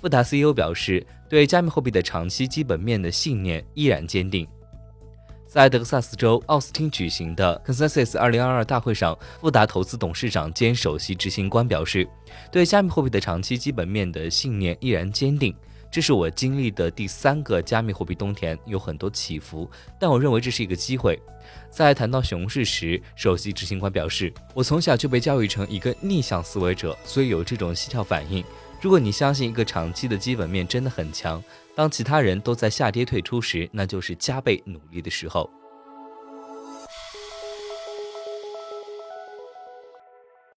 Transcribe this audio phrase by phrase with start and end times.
[0.00, 4.46] 富达 CEO 表示，对加密货币的长期基本面的信念依然坚定。
[5.46, 12.06] 在德克萨斯州奥斯汀举行的 Consensus 2022大会上，富达投资董事长兼首席执行官表示，
[12.52, 15.54] 对加密货币的长期基本面的信念依然坚定。
[15.90, 19.68] 这是我经历的第三个加密货币冬天，有很多起伏，
[19.98, 21.18] 但我认为这是一个机会。
[21.70, 28.44] 在谈到熊市时，首席执行官表示：“我从小就被教育成一个逆向思维者，所以有这种膝跳反应。
[28.80, 31.42] 如果你相信一个长期的基本面真的很强，
[31.74, 35.50] 当其他人都在下跌退出时，那就是加倍努力的时候。”